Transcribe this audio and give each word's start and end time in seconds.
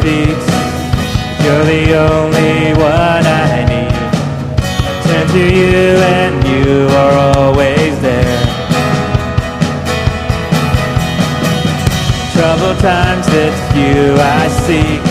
feet. 0.00 0.42
You're 1.42 1.64
the 1.64 1.84
only 2.08 2.72
one 2.78 3.24
I 3.26 3.64
need. 3.68 3.92
I 4.88 4.92
turn 5.04 5.26
to 5.36 5.44
you 5.60 5.98
and 6.20 6.34
you 6.48 6.86
are 7.02 7.14
always 7.36 7.92
there. 8.00 8.40
Troubled 12.32 12.78
times, 12.80 13.26
it's 13.28 13.62
you 13.76 14.14
I 14.16 14.48
seek. 14.64 15.02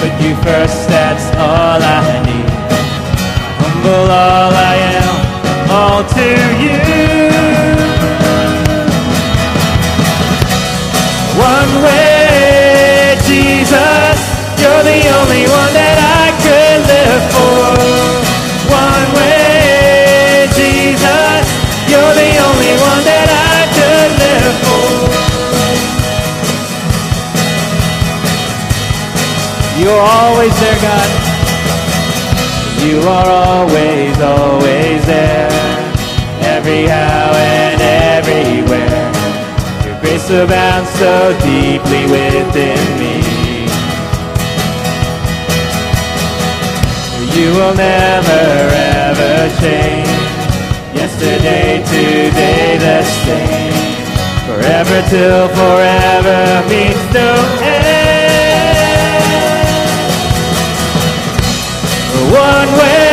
But 0.00 0.12
you 0.22 0.34
first, 0.46 0.88
that's 0.88 1.26
all 1.36 1.80
I 1.82 2.22
need. 2.26 2.50
Humble 3.60 4.10
all 4.10 4.52
I 4.72 4.74
am, 4.98 5.16
all 5.70 6.02
to 6.16 6.28
you. 6.64 6.78
One 11.38 11.72
way, 11.84 12.11
Jesus, 13.32 14.18
you're 14.60 14.84
the 14.84 15.00
only 15.08 15.44
one 15.48 15.72
that 15.72 15.96
I 15.96 16.36
could 16.44 16.80
live 16.84 17.24
for. 17.32 17.64
One 18.68 19.08
way, 19.16 20.52
Jesus, 20.52 21.44
you're 21.88 22.12
the 22.12 22.32
only 22.44 22.74
one 22.76 23.02
that 23.08 23.28
I 23.32 23.56
could 23.72 24.12
live 24.20 24.56
for. 24.68 24.92
You're 29.80 30.04
always 30.20 30.52
there, 30.60 30.80
God. 30.84 31.10
You 32.84 33.00
are 33.16 33.30
always, 33.32 34.12
always 34.20 35.00
there, 35.06 35.48
every 36.52 36.84
how 36.84 37.21
grace 40.28 40.88
so 40.98 41.32
deeply 41.40 42.04
within 42.06 42.78
me. 42.98 43.16
You 47.34 47.48
will 47.56 47.74
never 47.74 48.42
ever 48.72 49.48
change. 49.60 50.08
Yesterday, 50.94 51.82
today, 51.84 52.78
the 52.78 53.02
same. 53.24 53.72
Forever 54.46 55.02
till 55.08 55.48
forever 55.48 56.68
meets 56.68 57.04
no 57.14 57.30
end. 57.62 57.92
One 62.30 62.70
way, 62.78 63.11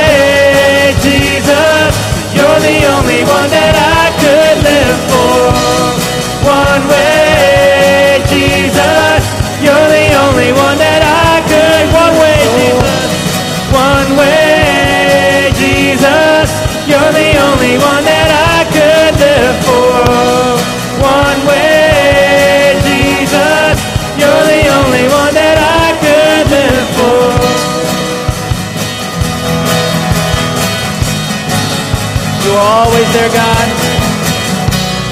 are 33.20 33.32
God. 33.36 33.68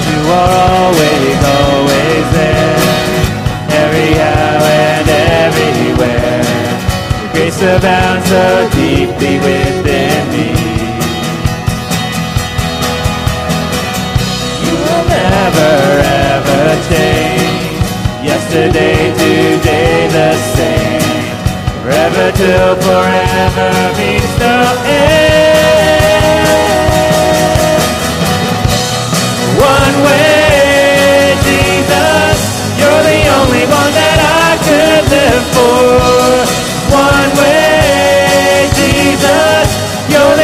You 0.08 0.20
are 0.40 0.54
always, 0.72 1.40
always 1.60 2.26
there. 2.38 2.80
Every 3.84 4.12
how 4.16 4.64
and 4.64 5.08
everywhere. 5.44 6.44
Your 7.20 7.30
grace 7.34 7.62
abounds 7.62 8.28
so 8.32 8.70
deeply 8.80 9.36
within 9.44 10.23
me. 10.34 10.50
You 14.64 14.73
will 14.84 15.06
never 15.20 15.73
ever 16.32 16.64
change. 16.90 17.76
Yesterday, 18.23 19.00
today, 19.20 20.08
the 20.17 20.32
same. 20.56 21.26
Forever 21.82 22.26
till 22.40 22.76
forever 22.88 23.72
means 24.00 24.34
no 24.40 24.56
end. 24.86 25.77
One 29.58 29.98
way, 30.06 31.34
Jesus, 31.42 32.40
you're 32.78 33.04
the 33.10 33.22
only 33.42 33.66
one 33.66 33.92
that 33.98 34.20
I 34.22 34.54
could 34.62 35.04
live 35.10 35.45
for. 35.58 36.45
One 36.94 37.32
way, 37.42 38.70
Jesus, 38.78 39.66
you're 40.14 40.36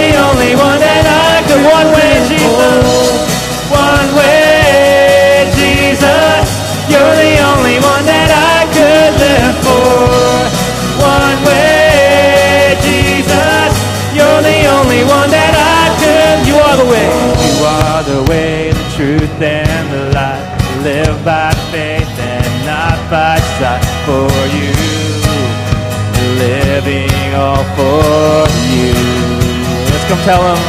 tell 30.23 30.41
them. 30.41 30.61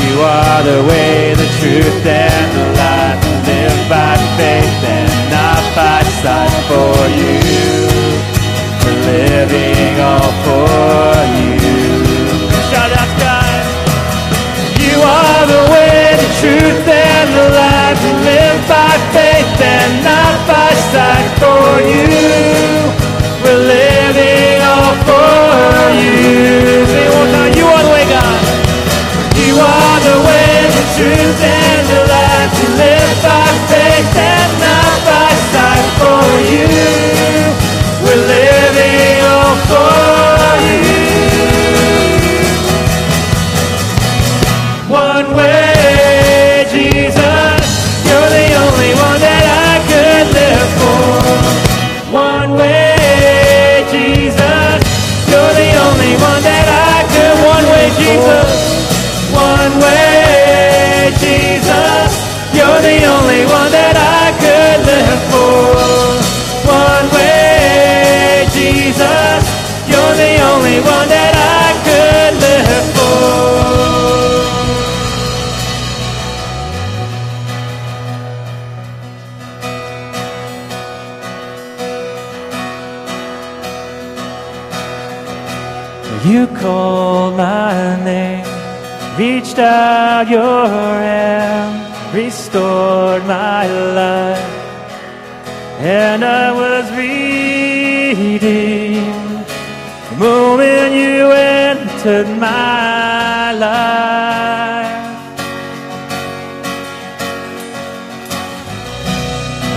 You 0.00 0.14
are 0.24 0.62
the 0.64 0.80
way, 0.88 1.34
the 1.34 1.48
truth, 1.60 2.06
and 2.06 2.48
the 2.56 2.66
life. 2.80 3.20
Live 3.46 3.78
by 3.92 4.16
faith 4.36 4.80
and 4.96 5.12
not 5.28 5.62
by 5.76 6.00
sight. 6.22 6.54
For 6.70 6.96
you, 7.20 7.36
We're 8.82 9.00
living 9.12 10.00
all 10.00 10.32
for 10.44 11.12
you. 11.36 11.60
Shout 12.70 12.92
out, 13.00 13.12
God. 13.20 13.62
You 14.80 14.96
are 15.18 15.44
the 15.54 15.62
way, 15.72 16.16
the 16.22 16.30
truth, 16.40 16.88
and 16.88 17.09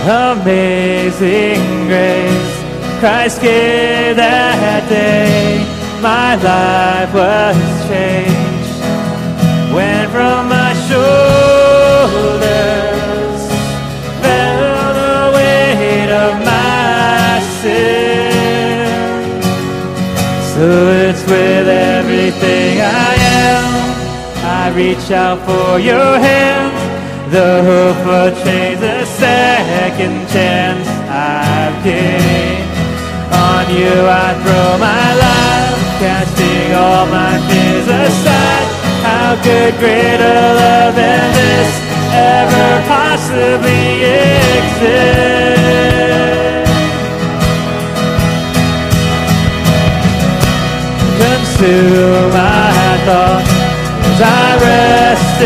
amazing 0.06 1.86
grace, 1.86 2.62
Christ 3.00 3.40
gave 3.40 4.16
that 4.16 4.88
day, 4.88 5.64
my 6.02 6.36
life 6.36 7.12
was 7.14 7.56
changed. 7.88 8.34
When 9.74 10.08
from 10.10 10.48
my 10.48 10.72
shoulders 10.86 12.32
fell 14.22 14.94
the 15.00 15.32
weight 15.36 16.10
of 16.12 16.32
my 16.44 17.40
sin. 17.60 18.84
So 20.54 20.66
it's 21.04 21.22
with 21.24 21.68
everything 21.68 22.80
I 22.80 23.14
am, 23.48 23.64
I 24.44 24.70
reach 24.76 25.10
out 25.10 25.40
for 25.46 25.78
your 25.78 26.18
hand. 26.18 26.72
The 27.32 27.62
hope 27.64 27.96
for 28.04 28.30
change, 28.44 28.80
the 28.80 29.03
second 29.18 30.26
chance 30.28 30.88
I've 31.08 31.78
gained. 31.84 32.70
On 33.30 33.64
you 33.70 33.94
I 34.06 34.34
throw 34.42 34.78
my 34.78 35.06
life, 35.26 35.80
casting 36.02 36.74
all 36.74 37.06
my 37.06 37.38
fears 37.46 37.88
aside. 37.88 38.66
How 39.06 39.36
could 39.44 39.74
greater 39.78 40.38
love 40.60 40.94
than 40.96 41.32
this 41.38 41.70
ever 42.12 42.68
possibly 42.88 44.02
exist? 44.58 45.54
Consume 51.20 52.30
my 52.32 52.98
thoughts 53.06 53.52
as 54.10 54.20
I 54.20 54.48
rest 54.64 55.40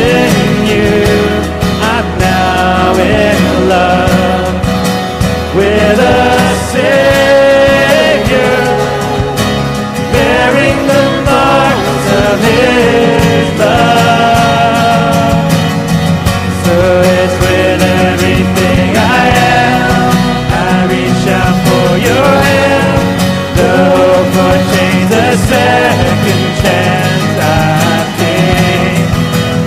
the 25.28 25.36
second 25.36 26.44
chance 26.62 27.36
I've 27.36 28.10
gained. 28.16 29.12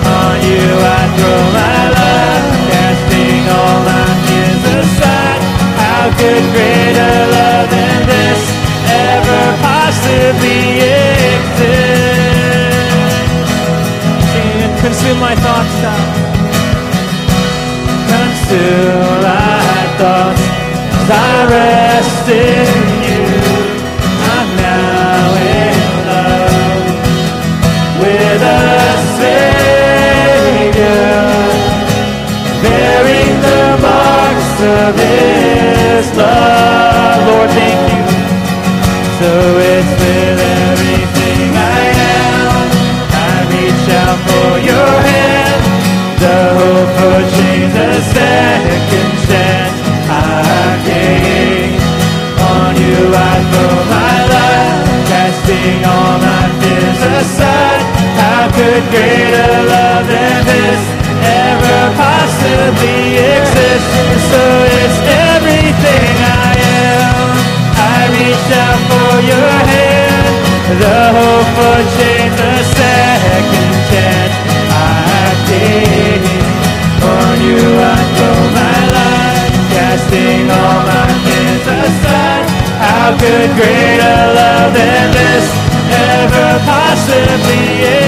On 0.09 0.35
you 0.49 0.65
I 0.97 1.01
throw 1.13 1.41
my 1.61 1.79
love, 1.97 2.45
casting 2.71 3.45
all 3.45 3.77
my 3.85 4.09
fears 4.25 4.63
aside. 4.81 5.41
How 5.77 6.09
could 6.17 6.45
greater 6.55 7.15
love 7.37 7.67
than 7.69 7.99
this 8.09 8.41
ever 9.13 9.43
possibly 9.61 10.81
exist? 11.29 11.61
It, 14.41 14.71
consume 14.81 15.19
my 15.19 15.35
thoughts. 15.45 15.77
Consume 18.09 19.21
my 19.29 19.77
thoughts 20.01 20.43
as 20.97 21.09
I 21.09 21.37
rest 21.53 22.29
in 22.29 22.90
of 34.87 34.95
His 34.95 36.05
love. 36.17 37.19
Lord, 37.27 37.49
thank 37.51 37.81
you. 37.93 38.03
So 39.19 39.31
The 70.81 70.99
hope 71.13 71.49
for 71.57 71.77
the 71.77 72.53
second 72.73 73.73
chance 73.89 74.35
I 74.73 75.29
gain. 75.45 76.23
On 77.05 77.37
you 77.45 77.61
I 77.77 77.97
throw 78.17 78.41
my 78.57 78.79
life, 78.97 79.53
casting 79.77 80.49
all 80.49 80.81
my 80.89 81.05
fears 81.21 81.67
aside. 81.85 82.45
How 82.81 83.13
could 83.13 83.51
greater 83.61 84.19
love 84.33 84.73
than 84.73 85.11
this 85.13 85.45
ever 86.17 86.49
possibly 86.65 88.00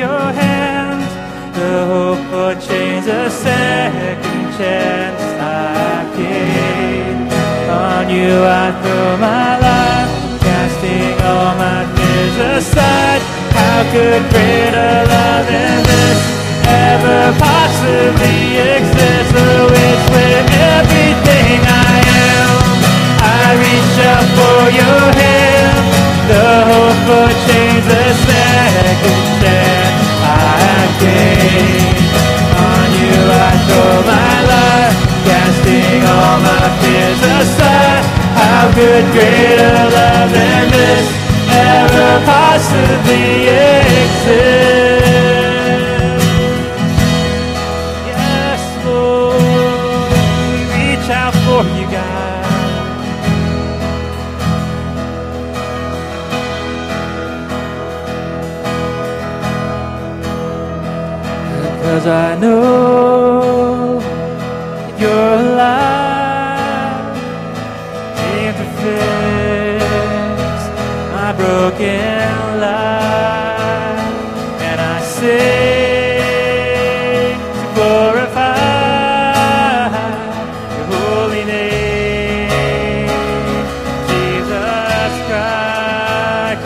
your 0.00 0.32
hand. 0.32 1.04
The 1.52 1.72
hope 1.92 2.24
for 2.32 2.50
change, 2.56 3.04
a 3.06 3.28
second 3.28 4.22
chance 4.56 5.24
I 5.36 6.08
gain. 6.16 7.28
On 7.68 8.08
you 8.08 8.32
I 8.64 8.66
throw 8.80 9.08
my 9.20 9.50
life, 9.68 10.10
casting 10.40 11.20
all 11.28 11.52
my 11.64 11.84
fears 11.92 12.36
aside. 12.56 13.20
How 13.52 13.78
could 13.92 14.22
greater 14.32 14.92
love 15.12 15.44
than 15.52 15.78
this 15.84 16.20
ever 16.64 17.20
possibly 17.36 18.40
exist? 18.72 19.28
So 19.36 19.46
it's 19.84 20.06
with 20.16 20.48
everything 20.80 21.60
I 21.92 21.96
am. 22.32 22.50
I 23.20 23.46
reach 23.64 23.96
out 24.12 24.28
for 24.38 24.60
your 24.80 25.02
hand. 25.20 25.84
The 26.32 26.48
hope 26.70 27.00
for 27.04 27.28
change, 27.44 27.84
the 27.84 28.06
second 28.24 29.22
chance 29.40 29.49
Could 38.80 39.12
greater 39.12 39.74
love 39.90 40.32
than 40.32 40.70
this 40.70 41.06
ever 41.50 42.24
possibly 42.24 42.59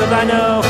Cause 0.05 0.13
I 0.13 0.25
know 0.25 0.64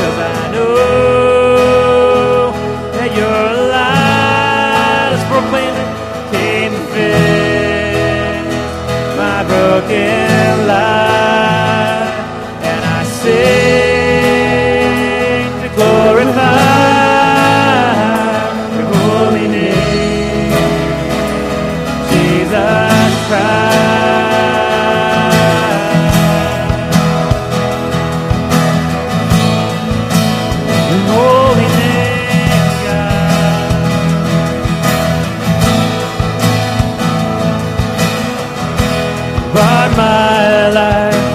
my 40.15 40.69
life, 40.69 41.25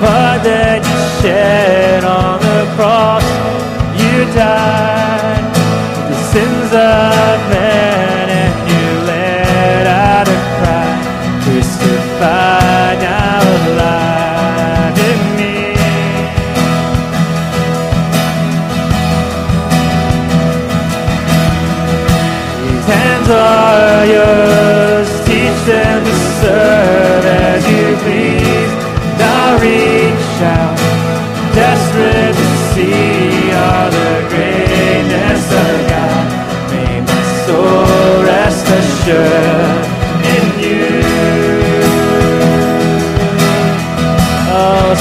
but 0.00 0.38
then 0.42 0.78
you 0.90 1.00
shed 1.20 2.04
on 2.04 2.38
the 2.40 2.60
cross, 2.76 3.26
you 4.00 4.24
died. 4.34 4.89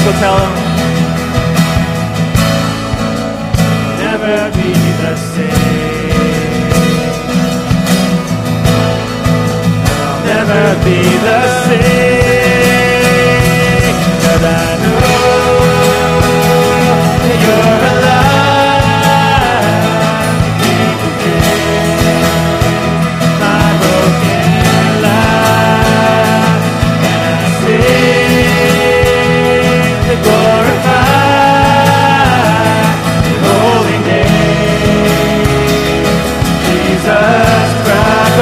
Let's 0.02 0.12
go 0.12 0.20
tell 0.20 0.38
him. 0.40 0.54
Never 4.00 4.52
be 4.56 4.72
the 5.02 5.16
same. 5.18 6.22
I'll 10.08 10.20
never 10.24 10.86
be 10.86 11.00
the 11.28 11.42
same. 11.68 12.09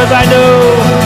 I 0.10 0.26
know. 0.32 0.97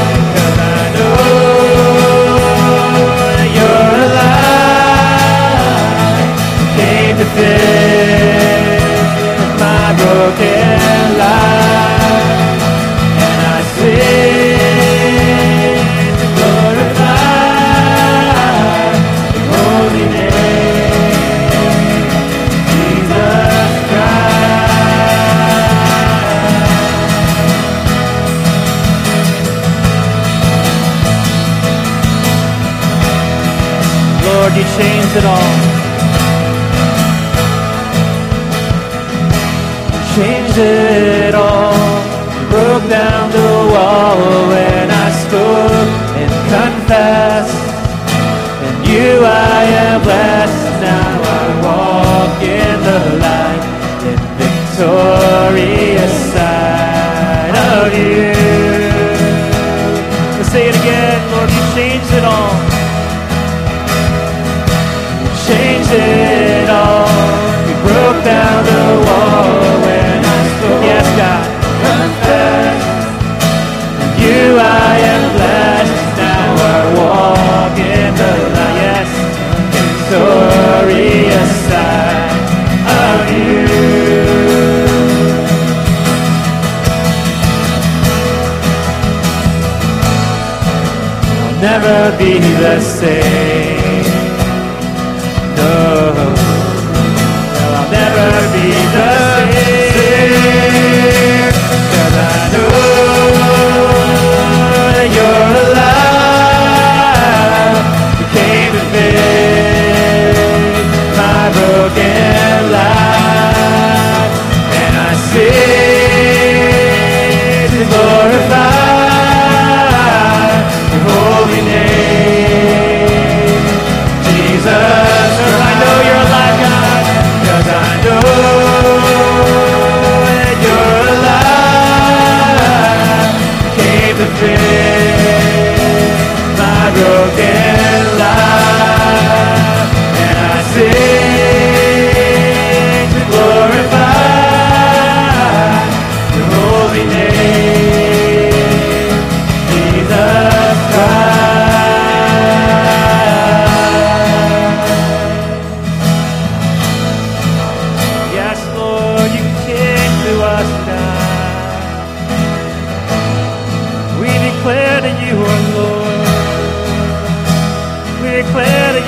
never 91.61 92.17
be 92.17 92.39
the 92.39 92.79
same. 92.81 93.40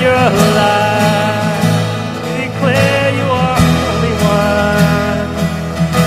You're 0.03 0.13
alive. 0.13 1.63
We 2.23 2.45
declare 2.45 3.09
you 3.17 3.25
are 3.25 3.57
Holy 3.57 4.15
One. 4.21 5.27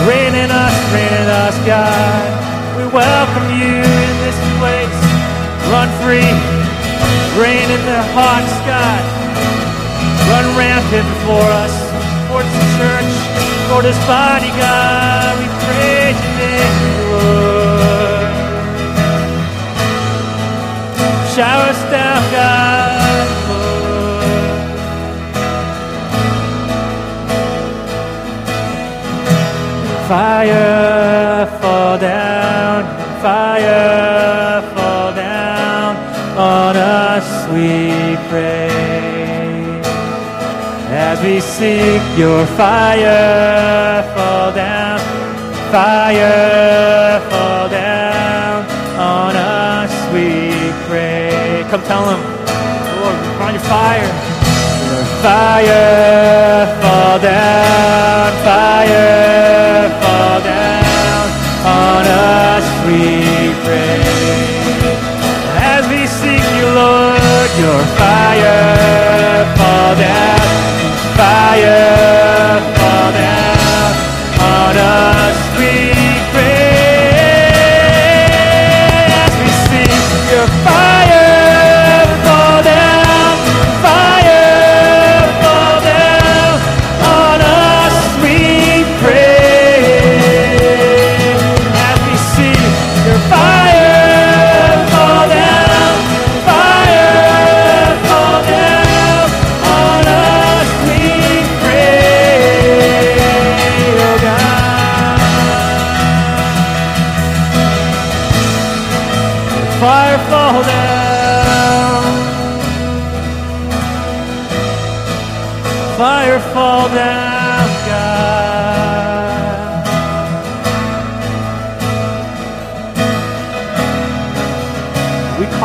Reign 0.09 0.35
in 0.35 0.51
us, 0.51 0.77
reign 0.95 1.15
in 1.23 1.29
us, 1.45 1.57
God. 1.67 2.29
We 2.79 2.85
welcome 2.93 3.49
you 3.61 3.75
in 3.83 4.15
this 4.25 4.39
place. 4.61 4.99
Run 5.73 5.89
free. 6.03 6.33
Reign 7.43 7.69
in 7.77 7.83
their 7.91 8.07
hearts, 8.17 8.55
God. 8.65 9.03
Run 10.31 10.47
rampant 10.57 11.07
before 11.15 11.51
us, 11.65 11.75
for 12.29 12.41
the 12.43 12.63
church, 12.79 13.13
for 13.69 13.81
this 13.83 13.99
body, 14.07 14.51
God. 14.57 15.33
We 15.41 15.47
praise 15.67 16.19
your 16.25 16.35
name, 16.41 16.77
Lord. 17.13 18.31
Shower 21.35 21.69
us 21.69 21.83
down, 21.91 22.06
Fire 30.09 31.47
fall 31.61 31.99
down, 31.99 32.85
fire 33.21 34.63
fall 34.77 35.13
down 35.13 35.97
on 36.39 36.77
us, 36.77 37.49
we 37.51 38.15
pray. 38.31 38.71
As 40.95 41.21
we 41.25 41.41
seek 41.41 42.01
your 42.17 42.47
fire 42.55 44.05
fall 44.15 44.53
down, 44.53 45.01
fire 45.73 47.21
fall 47.29 47.69
down 47.69 48.65
on 48.97 49.35
us, 49.35 49.91
we 50.15 50.71
pray. 50.89 51.67
Come 51.69 51.83
tell 51.83 52.09
him, 52.09 52.21
Lord, 53.01 53.39
find 53.41 53.57
your 53.57 53.65
fire. 53.65 54.26
Fire 55.27 56.67
fall 56.81 57.19
down, 57.19 58.33
fire 58.45 59.91
fall 60.01 60.41
down 60.41 61.27
on 61.67 62.07
us, 62.07 62.67
we 62.87 63.26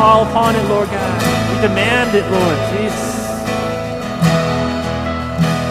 call 0.01 0.23
upon 0.27 0.55
it, 0.55 0.67
Lord 0.67 0.89
God. 0.89 1.17
We 1.49 1.55
demand 1.67 2.09
it, 2.15 2.25
Lord 2.37 2.59
Jesus. 2.71 3.13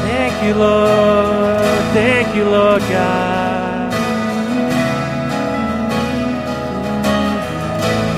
Thank 0.07 0.35
you, 0.45 0.55
Lord. 0.55 1.81
Thank 1.99 2.37
you, 2.37 2.45
Lord 2.45 2.83
God. 2.83 3.93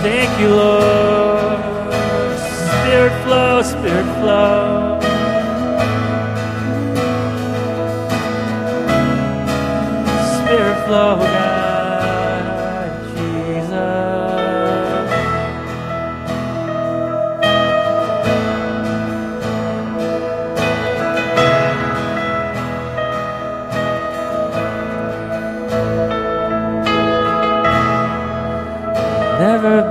Thank 0.06 0.30
you, 0.38 0.50
Lord. 0.50 1.62
Spirit 2.74 3.14
flow, 3.24 3.62
Spirit 3.62 4.08
flow. 4.20 4.71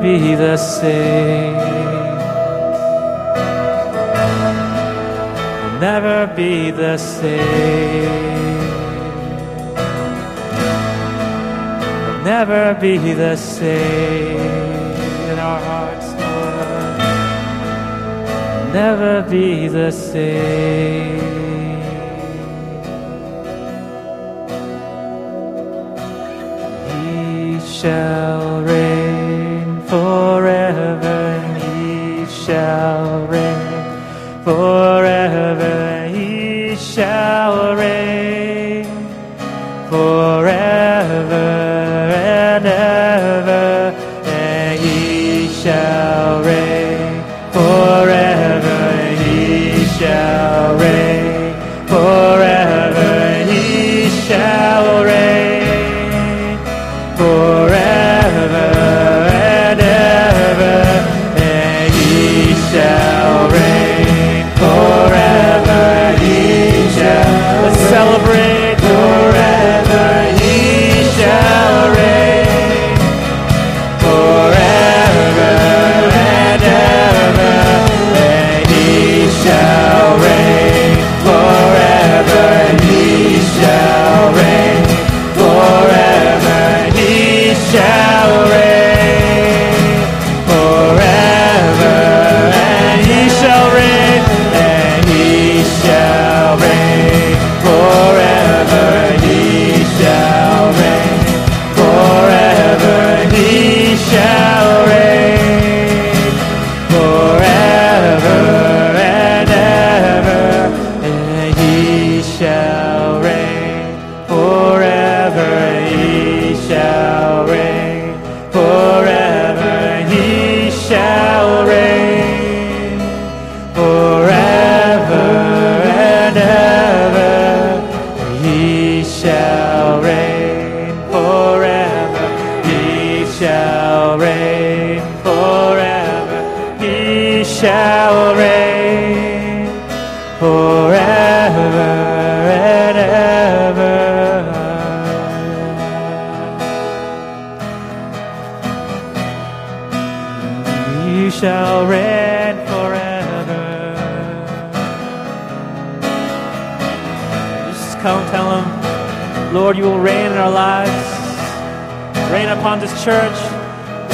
Be 0.02 0.36
the 0.36 0.58
same. 0.58 1.54
Never 5.80 6.34
be 6.36 6.72
the 6.72 6.98
same. 6.98 8.32
never 12.24 12.80
be 12.80 12.98
the 13.14 13.36
same 13.36 14.38
in 15.32 15.40
our 15.40 15.60
hearts. 15.70 16.12
Never 18.74 19.24
be 19.30 19.68
the 19.68 19.92
same. 19.92 21.20
He 26.90 27.60
shall 27.60 28.62
reign 28.62 29.01
forever. 29.91 31.41
He 31.60 32.25
shall 32.25 33.27
reign 33.27 34.43
forever. 34.45 36.08
He 36.08 36.77
shall 36.77 37.31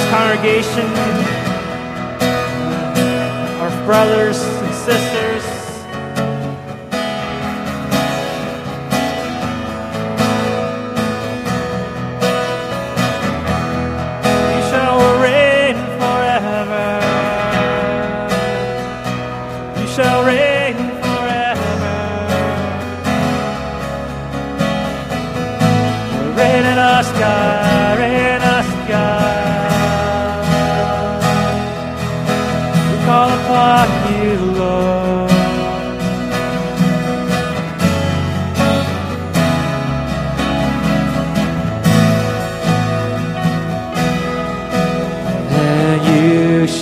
congregation, 0.09 0.87
our 3.59 3.85
brothers 3.85 4.41
and 4.41 4.73
sisters. 4.73 5.36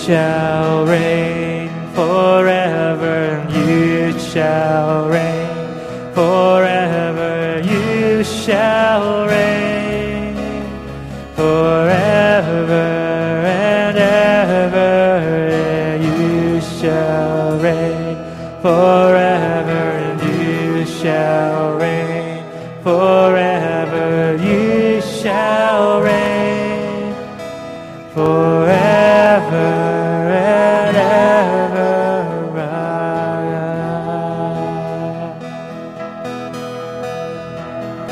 Shall 0.05 0.74